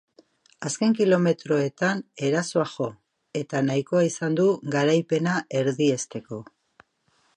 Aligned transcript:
Azken 0.69 0.95
kilometroetan 0.99 2.01
erasoa 2.29 2.65
jo, 2.71 2.87
eta 3.43 3.61
nahikoa 3.69 4.01
izan 4.09 4.39
du 4.41 4.47
garaipena 4.77 5.37
erdiesteko. 5.61 6.41